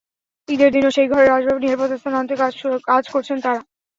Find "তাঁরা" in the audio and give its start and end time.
3.39-3.61